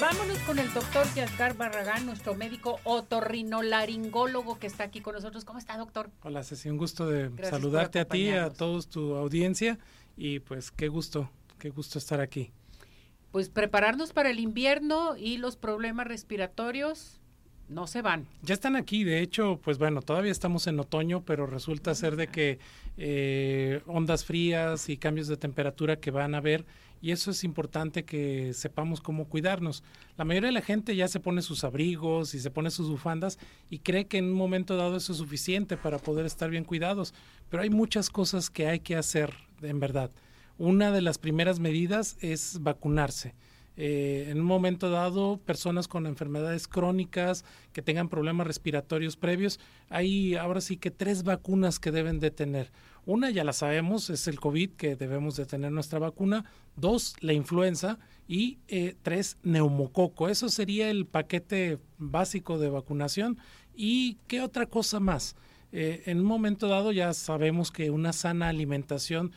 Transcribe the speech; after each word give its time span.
Vámonos 0.00 0.38
con 0.46 0.58
el 0.58 0.72
doctor 0.72 1.06
Yasgar 1.14 1.54
Barragán, 1.54 2.06
nuestro 2.06 2.34
médico 2.34 2.80
otorrinolaringólogo 2.84 4.58
que 4.58 4.66
está 4.66 4.84
aquí 4.84 5.02
con 5.02 5.14
nosotros. 5.14 5.44
¿Cómo 5.44 5.58
está, 5.58 5.76
doctor? 5.76 6.08
Hola, 6.22 6.42
Ceci, 6.44 6.70
un 6.70 6.78
gusto 6.78 7.06
de 7.06 7.30
saludarte 7.44 7.98
a 7.98 8.06
ti, 8.06 8.30
a 8.30 8.48
todos 8.48 8.88
tu 8.88 9.14
audiencia 9.16 9.78
y 10.16 10.38
pues 10.40 10.70
qué 10.70 10.88
gusto, 10.88 11.30
qué 11.58 11.68
gusto 11.68 11.98
estar 11.98 12.22
aquí. 12.22 12.52
Pues 13.32 13.50
prepararnos 13.50 14.14
para 14.14 14.30
el 14.30 14.40
invierno 14.40 15.14
y 15.14 15.36
los 15.36 15.58
problemas 15.58 16.06
respiratorios 16.06 17.20
no 17.68 17.86
se 17.86 18.00
van. 18.00 18.26
Ya 18.40 18.54
están 18.54 18.76
aquí, 18.76 19.04
de 19.04 19.20
hecho, 19.20 19.60
pues 19.62 19.76
bueno, 19.76 20.00
todavía 20.00 20.32
estamos 20.32 20.66
en 20.68 20.80
otoño, 20.80 21.22
pero 21.26 21.46
resulta 21.46 21.94
ser 21.94 22.16
de 22.16 22.28
que 22.28 22.58
eh, 22.96 23.82
ondas 23.86 24.24
frías 24.24 24.88
y 24.88 24.96
cambios 24.96 25.28
de 25.28 25.36
temperatura 25.36 25.96
que 25.96 26.10
van 26.10 26.34
a 26.34 26.38
haber 26.38 26.64
y 27.00 27.10
eso 27.12 27.30
es 27.30 27.44
importante 27.44 28.04
que 28.04 28.52
sepamos 28.54 29.00
cómo 29.00 29.28
cuidarnos. 29.28 29.82
La 30.16 30.24
mayoría 30.24 30.48
de 30.48 30.54
la 30.54 30.62
gente 30.62 30.96
ya 30.96 31.08
se 31.08 31.20
pone 31.20 31.42
sus 31.42 31.64
abrigos 31.64 32.34
y 32.34 32.40
se 32.40 32.50
pone 32.50 32.70
sus 32.70 32.88
bufandas 32.88 33.38
y 33.70 33.80
cree 33.80 34.06
que 34.06 34.18
en 34.18 34.26
un 34.26 34.34
momento 34.34 34.76
dado 34.76 34.96
eso 34.96 35.12
es 35.12 35.18
suficiente 35.18 35.76
para 35.76 35.98
poder 35.98 36.26
estar 36.26 36.50
bien 36.50 36.64
cuidados, 36.64 37.14
pero 37.50 37.62
hay 37.62 37.70
muchas 37.70 38.10
cosas 38.10 38.50
que 38.50 38.66
hay 38.66 38.80
que 38.80 38.96
hacer 38.96 39.32
en 39.62 39.80
verdad. 39.80 40.10
Una 40.58 40.90
de 40.90 41.02
las 41.02 41.18
primeras 41.18 41.60
medidas 41.60 42.16
es 42.20 42.58
vacunarse. 42.62 43.34
Eh, 43.78 44.28
en 44.30 44.40
un 44.40 44.46
momento 44.46 44.88
dado, 44.88 45.38
personas 45.44 45.86
con 45.86 46.06
enfermedades 46.06 46.66
crónicas 46.66 47.44
que 47.74 47.82
tengan 47.82 48.08
problemas 48.08 48.46
respiratorios 48.46 49.16
previos, 49.16 49.60
hay 49.90 50.34
ahora 50.34 50.62
sí 50.62 50.78
que 50.78 50.90
tres 50.90 51.24
vacunas 51.24 51.78
que 51.78 51.92
deben 51.92 52.18
de 52.18 52.30
tener. 52.30 52.72
Una 53.06 53.30
ya 53.30 53.44
la 53.44 53.52
sabemos, 53.52 54.10
es 54.10 54.26
el 54.28 54.40
COVID, 54.40 54.70
que 54.72 54.96
debemos 54.96 55.36
de 55.36 55.46
tener 55.46 55.72
nuestra 55.72 55.98
vacuna. 55.98 56.44
Dos, 56.76 57.14
la 57.20 57.32
influenza. 57.32 57.98
Y 58.28 58.58
eh, 58.68 58.96
tres, 59.02 59.38
neumococo. 59.44 60.28
Eso 60.28 60.48
sería 60.48 60.90
el 60.90 61.06
paquete 61.06 61.78
básico 61.98 62.58
de 62.58 62.68
vacunación. 62.68 63.38
¿Y 63.74 64.18
qué 64.26 64.42
otra 64.42 64.66
cosa 64.66 64.98
más? 64.98 65.36
Eh, 65.72 66.02
en 66.06 66.18
un 66.18 66.24
momento 66.24 66.68
dado 66.68 66.90
ya 66.90 67.14
sabemos 67.14 67.70
que 67.70 67.90
una 67.90 68.12
sana 68.12 68.48
alimentación 68.48 69.32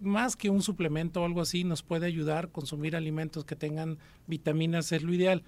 más 0.00 0.36
que 0.36 0.50
un 0.50 0.62
suplemento 0.62 1.22
o 1.22 1.24
algo 1.24 1.40
así, 1.40 1.64
nos 1.64 1.82
puede 1.82 2.06
ayudar 2.06 2.44
a 2.44 2.48
consumir 2.48 2.96
alimentos 2.96 3.44
que 3.44 3.56
tengan 3.56 3.98
vitaminas, 4.26 4.92
es 4.92 5.02
lo 5.02 5.12
ideal. 5.12 5.42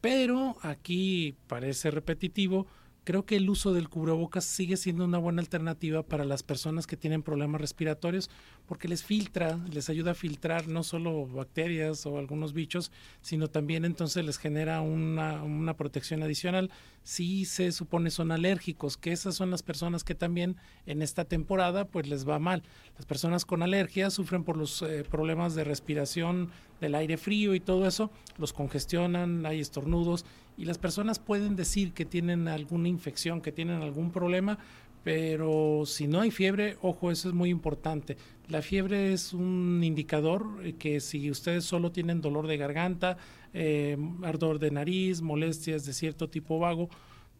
Pero 0.00 0.56
aquí 0.62 1.34
parece 1.46 1.90
repetitivo, 1.90 2.66
creo 3.06 3.24
que 3.24 3.36
el 3.36 3.48
uso 3.48 3.72
del 3.72 3.88
cubrebocas 3.88 4.44
sigue 4.44 4.76
siendo 4.76 5.04
una 5.04 5.18
buena 5.18 5.40
alternativa 5.40 6.02
para 6.02 6.24
las 6.24 6.42
personas 6.42 6.88
que 6.88 6.96
tienen 6.96 7.22
problemas 7.22 7.60
respiratorios 7.60 8.28
porque 8.66 8.88
les 8.88 9.04
filtra, 9.04 9.60
les 9.72 9.88
ayuda 9.88 10.10
a 10.10 10.14
filtrar 10.14 10.66
no 10.66 10.82
solo 10.82 11.24
bacterias 11.24 12.04
o 12.04 12.18
algunos 12.18 12.52
bichos, 12.52 12.90
sino 13.22 13.46
también 13.46 13.84
entonces 13.84 14.24
les 14.24 14.38
genera 14.38 14.80
una, 14.80 15.74
protección 15.76 16.24
adicional 16.24 16.72
si 17.04 17.44
se 17.44 17.70
supone 17.70 18.10
son 18.10 18.32
alérgicos, 18.32 18.96
que 18.96 19.12
esas 19.12 19.36
son 19.36 19.52
las 19.52 19.62
personas 19.62 20.02
que 20.02 20.16
también 20.16 20.56
en 20.86 21.00
esta 21.00 21.24
temporada 21.24 21.84
pues 21.84 22.08
les 22.08 22.28
va 22.28 22.40
mal. 22.40 22.64
Las 22.96 23.06
personas 23.06 23.44
con 23.44 23.62
alergias 23.62 24.14
sufren 24.14 24.42
por 24.42 24.56
los 24.56 24.82
eh, 24.82 25.04
problemas 25.08 25.54
de 25.54 25.62
respiración 25.62 26.50
del 26.80 26.94
aire 26.94 27.16
frío 27.16 27.54
y 27.54 27.60
todo 27.60 27.86
eso, 27.86 28.10
los 28.38 28.52
congestionan, 28.52 29.46
hay 29.46 29.60
estornudos 29.60 30.24
y 30.56 30.64
las 30.64 30.78
personas 30.78 31.18
pueden 31.18 31.56
decir 31.56 31.92
que 31.92 32.04
tienen 32.04 32.48
alguna 32.48 32.88
infección, 32.88 33.40
que 33.40 33.52
tienen 33.52 33.82
algún 33.82 34.10
problema, 34.10 34.58
pero 35.04 35.84
si 35.86 36.08
no 36.08 36.20
hay 36.20 36.30
fiebre, 36.30 36.78
ojo, 36.82 37.12
eso 37.12 37.28
es 37.28 37.34
muy 37.34 37.50
importante. 37.50 38.16
La 38.48 38.60
fiebre 38.60 39.12
es 39.12 39.32
un 39.32 39.82
indicador 39.84 40.44
que 40.78 40.98
si 40.98 41.30
ustedes 41.30 41.64
solo 41.64 41.92
tienen 41.92 42.20
dolor 42.20 42.48
de 42.48 42.56
garganta, 42.56 43.16
eh, 43.54 43.96
ardor 44.22 44.58
de 44.58 44.72
nariz, 44.72 45.22
molestias 45.22 45.84
de 45.84 45.92
cierto 45.92 46.28
tipo 46.28 46.58
vago, 46.58 46.88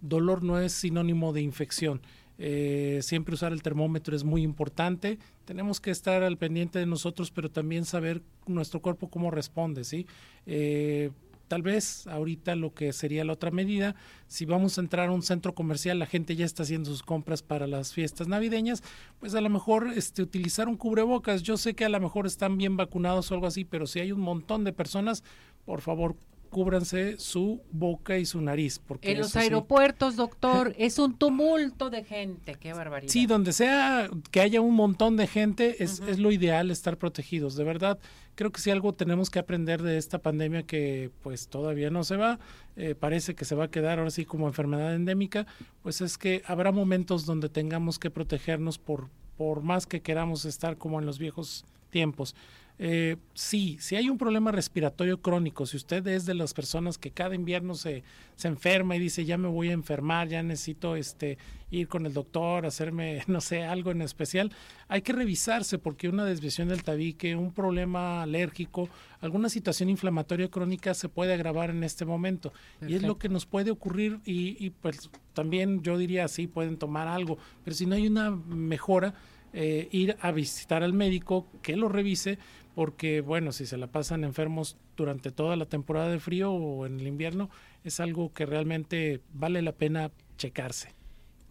dolor 0.01 0.45
no 0.45 0.61
es 0.61 0.73
sinónimo 0.73 1.33
de 1.33 1.43
infección. 1.43 2.01
Eh, 2.39 3.01
siempre 3.03 3.35
usar 3.35 3.53
el 3.53 3.63
termómetro 3.63 4.15
es 4.15 4.25
muy 4.25 4.43
importante. 4.43 5.19
Tenemos 5.45 5.81
que 5.81 5.91
estar 5.91 6.23
al 6.23 6.37
pendiente 6.37 6.79
de 6.79 6.87
nosotros, 6.87 7.31
pero 7.31 7.51
también 7.51 7.85
saber 7.85 8.23
nuestro 8.47 8.81
cuerpo 8.81 9.09
cómo 9.09 9.31
responde, 9.31 9.85
¿sí? 9.85 10.07
Eh, 10.47 11.11
Tal 11.49 11.63
vez 11.63 12.09
ahorita 12.09 12.57
lo 12.57 12.75
que 12.75 12.93
sería 12.93 13.25
la 13.25 13.33
otra 13.33 13.53
medida, 13.53 13.95
si 14.27 14.47
vamos 14.47 14.79
a 14.79 14.81
entrar 14.81 15.09
a 15.09 15.13
un 15.13 15.23
centro 15.23 15.55
comercial, 15.55 15.99
la 15.99 16.07
gente 16.07 16.35
ya 16.35 16.45
está 16.45 16.65
haciendo 16.65 16.91
sus 16.91 17.05
compras 17.05 17.43
para 17.43 17.69
las 17.69 17.93
fiestas 17.93 18.27
navideñas, 18.27 18.83
pues 19.21 19.35
a 19.37 19.41
lo 19.41 19.49
mejor 19.49 19.93
este, 19.95 20.23
utilizar 20.23 20.69
un 20.69 20.77
cubrebocas. 20.77 21.45
Yo 21.45 21.57
sé 21.57 21.75
que 21.75 21.85
a 21.85 21.89
lo 21.89 22.01
mejor 22.01 22.27
están 22.27 22.59
bien 22.59 22.77
vacunados 22.77 23.31
o 23.31 23.35
algo 23.35 23.47
así, 23.47 23.65
pero 23.65 23.87
si 23.87 24.01
hay 24.01 24.11
un 24.11 24.21
montón 24.21 24.65
de 24.65 24.73
personas, 24.73 25.23
por 25.65 25.83
favor, 25.83 26.17
cúbranse 26.47 27.19
su 27.19 27.61
boca 27.71 28.19
y 28.19 28.27
su 28.27 28.41
nariz. 28.41 28.79
Porque 28.79 29.13
en 29.13 29.19
los 29.19 29.37
aeropuertos, 29.37 30.17
doctor, 30.17 30.75
es 30.79 30.99
un 30.99 31.17
tumulto 31.17 31.91
de 31.91 32.05
gente, 32.05 32.55
qué 32.55 32.73
barbaridad. 32.73 33.13
Sí, 33.13 33.27
donde 33.27 33.53
sea 33.53 34.09
que 34.31 34.41
haya 34.41 34.61
un 34.61 34.75
montón 34.75 35.17
de 35.17 35.27
gente, 35.27 35.83
es, 35.83 36.01
es 36.01 36.19
lo 36.19 36.33
ideal 36.33 36.71
estar 36.71 36.97
protegidos. 36.97 37.57
De 37.57 37.65
verdad, 37.65 37.99
creo 38.37 38.53
que 38.53 38.61
si 38.61 38.71
algo 38.71 38.93
tenemos 38.93 39.31
que 39.31 39.39
aprender 39.39 39.83
de 39.83 39.99
esta 39.99 40.19
pandemia 40.19 40.63
que 40.63 41.11
pues 41.23 41.49
todavía 41.49 41.91
no 41.91 42.05
se 42.05 42.17
va, 42.17 42.39
eh, 42.77 42.95
parece 42.95 43.35
que 43.35 43.45
se 43.45 43.55
va 43.55 43.65
a 43.65 43.71
quedar 43.71 43.99
ahora 43.99 44.11
sí 44.11 44.25
como 44.25 44.47
enfermedad 44.47 44.95
endémica, 44.95 45.47
pues 45.83 46.01
es 46.01 46.19
que 46.19 46.43
habrá 46.47 46.71
momentos 46.71 47.27
donde 47.27 47.49
tengamos 47.49 47.99
que 47.99 48.11
protegernos 48.11 48.79
por, 48.79 49.09
por 49.37 49.63
más 49.63 49.87
que 49.87 50.03
queramos 50.03 50.45
estar 50.45 50.77
como 50.77 51.01
en 51.01 51.07
los 51.07 51.19
viejos 51.19 51.65
tiempos. 51.91 52.35
Eh, 52.79 53.17
sí, 53.33 53.79
si 53.81 53.97
hay 53.97 54.11
un 54.11 54.19
problema 54.19 54.53
respiratorio 54.53 55.23
crónico, 55.23 55.65
si 55.65 55.79
usted 55.79 56.07
es 56.09 56.27
de 56.27 56.35
las 56.35 56.53
personas 56.53 56.99
que 56.99 57.11
cada 57.11 57.35
invierno 57.35 57.75
se, 57.75 58.03
se 58.37 58.49
enferma 58.49 58.97
y 58.97 58.99
dice 58.99 59.25
ya 59.25 59.39
me 59.39 59.49
voy 59.49 59.71
a 59.71 59.73
enfermar, 59.73 60.29
ya 60.29 60.43
necesito 60.43 60.95
este 60.95 61.39
ir 61.71 61.89
con 61.89 62.05
el 62.05 62.13
doctor, 62.13 62.67
hacerme, 62.67 63.23
no 63.29 63.41
sé, 63.41 63.65
algo 63.65 63.93
en 63.93 64.03
especial, 64.03 64.53
hay 64.89 65.01
que 65.01 65.15
revisarse 65.15 65.79
porque 65.79 66.09
una 66.09 66.27
desviación 66.27 66.69
del 66.69 66.85
tabique, 66.85 67.35
un 67.35 67.51
problema 67.51 68.23
alérgico, 68.23 68.91
alguna 69.21 69.49
situación 69.49 69.89
inflamatoria 69.89 70.49
crónica 70.49 70.93
se 70.93 71.09
puede 71.09 71.33
agravar 71.33 71.71
en 71.71 71.83
este 71.83 72.05
momento. 72.05 72.53
Y 72.87 72.95
es 72.95 73.03
lo 73.03 73.19
que 73.19 73.31
nos 73.31 73.47
puede 73.47 73.71
ocurrir 73.71 74.21
y, 74.27 74.63
y 74.65 74.71
pues 74.71 75.11
también 75.33 75.83
yo 75.83 75.97
diría 75.97 76.29
sí, 76.29 76.47
pueden 76.47 76.77
tomar 76.77 77.09
algo, 77.09 77.39
pero 77.65 77.75
si 77.75 77.87
no 77.87 77.95
hay 77.95 78.07
una 78.07 78.31
mejora, 78.31 79.15
eh, 79.59 79.89
ir 79.91 80.19
a 80.21 80.33
visitar 80.33 80.83
al 80.83 80.93
médico, 80.93 81.47
que 81.63 81.77
lo 81.77 81.89
revise, 81.89 82.39
porque 82.75 83.23
bueno, 83.23 83.53
si 83.53 83.65
se 83.65 83.79
la 83.79 83.87
pasan 83.87 84.23
enfermos 84.23 84.77
durante 84.99 85.31
toda 85.31 85.57
la 85.57 85.65
temporada 85.65 86.11
de 86.11 86.21
frío 86.21 86.53
o 86.53 86.85
en 86.85 87.01
el 87.01 87.07
invierno, 87.07 87.49
es 87.83 87.99
algo 87.99 88.35
que 88.35 88.45
realmente 88.45 89.23
vale 89.33 89.63
la 89.63 89.73
pena 89.73 90.11
checarse. 90.37 90.95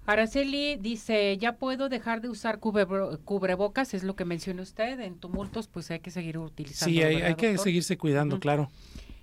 Araceli 0.05 0.75
dice, 0.75 1.35
ya 1.38 1.55
puedo 1.55 1.89
dejar 1.89 2.21
de 2.21 2.29
usar 2.29 2.59
cubrebocas, 2.59 3.95
es 3.95 4.03
lo 4.03 4.16
que 4.16 4.23
menciona 4.23 4.61
usted, 4.61 4.99
en 4.99 5.16
tumultos 5.16 5.67
pues 5.67 5.89
hay 5.89 5.99
que 5.99 6.11
seguir 6.11 6.37
utilizando. 6.37 6.93
Sí, 6.93 7.01
hay, 7.01 7.33
que 7.33 7.57
seguirse 7.57 7.97
cuidando, 7.97 8.39
claro. 8.39 8.69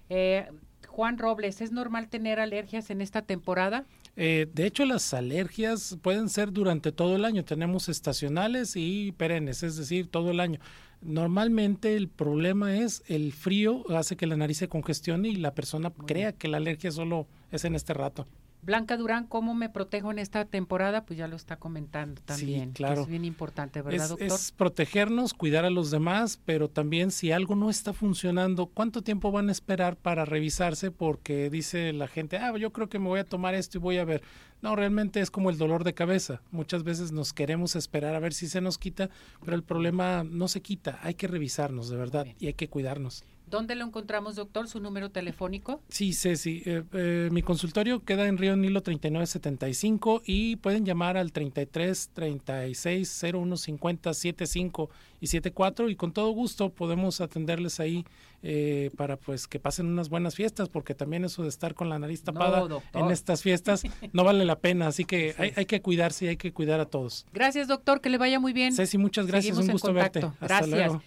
Eh, 0.09 0.49
Juan 0.88 1.19
Robles, 1.19 1.60
¿es 1.60 1.70
normal 1.70 2.09
tener 2.09 2.41
alergias 2.41 2.91
en 2.91 3.00
esta 3.00 3.22
temporada? 3.22 3.84
Eh, 4.17 4.47
de 4.53 4.67
hecho, 4.67 4.84
las 4.84 5.15
alergias 5.15 5.97
pueden 6.03 6.28
ser 6.28 6.53
durante 6.53 6.93
todo 6.93 7.17
el 7.17 7.25
año. 7.25 7.45
Tenemos 7.45 7.89
estacionales 7.89 8.75
y 8.77 9.12
perennes, 9.12 9.62
es 9.62 9.77
decir, 9.77 10.09
todo 10.09 10.31
el 10.31 10.41
año. 10.41 10.61
Normalmente 11.00 11.97
el 11.97 12.09
problema 12.09 12.77
es 12.77 13.03
el 13.09 13.33
frío 13.33 13.84
hace 13.91 14.17
que 14.17 14.27
la 14.27 14.37
nariz 14.37 14.59
se 14.59 14.69
congestione 14.69 15.28
y 15.28 15.37
la 15.37 15.55
persona 15.55 15.91
crea 15.91 16.33
que 16.33 16.49
la 16.49 16.59
alergia 16.59 16.93
solo 16.93 17.27
es 17.50 17.65
en 17.65 17.75
este 17.75 17.95
rato. 17.95 18.27
Blanca 18.62 18.97
Durán, 18.97 19.27
¿cómo 19.27 19.55
me 19.55 19.69
protejo 19.69 20.12
en 20.12 20.21
esta 20.21 20.45
temporada? 20.45 21.05
Pues 21.05 21.19
ya 21.19 21.27
lo 21.27 21.34
está 21.34 21.56
comentando 21.56 22.23
también. 22.23 22.69
Sí, 22.69 22.75
claro. 22.75 23.03
es 23.03 23.09
bien 23.09 23.25
importante, 23.25 23.83
¿verdad, 23.83 24.11
doctor? 24.11 24.27
Es 24.28 24.53
protegernos, 24.53 25.34
cuidar 25.34 25.65
a 25.65 25.71
los 25.71 25.91
demás, 25.91 26.41
pero 26.45 26.69
también 26.69 27.11
si 27.11 27.33
algo 27.33 27.56
no 27.56 27.71
está 27.71 27.93
funcionando, 27.93 28.67
¿cuánto 28.67 29.03
tiempo 29.03 29.33
van 29.33 29.49
a 29.49 29.53
esperar 29.53 29.97
para 29.97 30.25
revisarse? 30.25 30.93
Porque 30.93 31.50
dice 31.50 31.93
la 31.93 32.06
gente, 32.06 32.38
ah, 32.38 32.56
yo 32.56 32.73
creo 32.73 32.88
que 32.88 33.00
me 33.00 33.09
voy 33.09 33.19
a 33.19 33.25
tomar 33.25 33.56
esto 33.56 33.79
y 33.79 33.81
voy 33.81 33.99
a 33.99 34.05
ver. 34.05 34.23
No, 34.61 34.76
realmente 34.76 35.20
es 35.20 35.32
como 35.32 35.50
el 35.50 35.59
dolor 35.59 35.82
de 35.82 35.93
cabeza. 35.93 36.41
Muchas 36.53 36.85
veces 36.85 37.11
nos 37.11 37.32
queremos 37.32 37.75
esperar 37.75 38.14
a 38.14 38.20
ver 38.20 38.32
si 38.32 38.47
se 38.47 38.61
nos 38.61 38.79
quita, 38.79 39.11
pero 39.44 39.56
el 39.56 39.64
problema 39.64 40.23
no 40.23 40.47
se 40.47 40.62
quita. 40.62 41.00
Hay 41.03 41.14
que 41.14 41.26
revisarnos, 41.26 41.91
de 41.91 41.97
verdad, 41.97 42.26
y 42.38 42.47
hay 42.47 42.55
que 42.55 42.69
cuidarnos. 42.69 43.25
¿Dónde 43.52 43.75
lo 43.75 43.84
encontramos, 43.84 44.34
doctor? 44.34 44.66
¿Su 44.66 44.81
número 44.81 45.10
telefónico? 45.10 45.82
Sí, 45.90 46.14
Ceci. 46.14 46.62
Eh, 46.64 46.84
eh, 46.94 47.28
mi 47.31 47.43
consultorio 47.43 48.02
queda 48.02 48.26
en 48.26 48.38
Río 48.38 48.56
Nilo 48.56 48.82
3975 48.82 50.22
y 50.25 50.56
pueden 50.56 50.87
llamar 50.87 51.19
al 51.19 51.32
33 51.32 52.12
36 52.14 53.25
01 53.34 53.56
50 53.58 54.14
75 54.14 54.88
y 55.20 55.26
74 55.26 55.90
y 55.90 55.96
con 55.96 56.12
todo 56.14 56.31
gusto 56.31 56.70
podemos 56.70 57.20
atenderles 57.20 57.78
ahí 57.78 58.06
eh, 58.43 58.90
para 58.96 59.19
pues 59.19 59.46
que 59.46 59.60
pasen 59.60 59.84
unas 59.84 60.08
buenas 60.08 60.34
fiestas 60.34 60.70
porque 60.70 60.94
también 60.94 61.26
eso 61.26 61.43
de 61.43 61.50
estar 61.50 61.75
con 61.75 61.90
la 61.90 61.99
nariz 61.99 62.22
tapada 62.22 62.66
en 62.94 63.10
estas 63.10 63.43
fiestas 63.43 63.82
no 64.14 64.25
vale 64.25 64.46
la 64.46 64.60
pena. 64.60 64.87
Así 64.87 65.04
que 65.04 65.34
hay, 65.37 65.52
hay, 65.56 65.66
que 65.66 65.82
cuidarse 65.82 66.25
y 66.25 66.28
hay 66.28 66.37
que 66.38 66.54
cuidar 66.54 66.81
a 66.81 66.87
todos. 66.87 67.26
Gracias, 67.34 67.69
doctor. 67.69 68.00
Que 68.00 68.08
le 68.08 68.16
vaya 68.16 68.40
muy 68.40 68.54
bien. 68.54 68.72
Ceci, 68.72 68.96
muchas 68.96 69.26
gracias. 69.26 69.58
Un 69.58 69.66
gusto 69.69 69.93
verte. 69.93 70.20
Hasta 70.20 70.46
gracias. 70.46 70.70
Luego. 70.70 71.02